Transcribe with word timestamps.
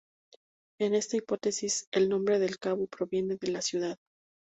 En 0.79 0.95
esta 0.95 1.17
hipótesis, 1.17 1.87
el 1.91 2.09
nombre 2.09 2.39
del 2.39 2.57
cabo 2.57 2.87
proviene 2.87 3.35
de 3.39 3.51
la 3.51 3.61
ciudad. 3.61 3.97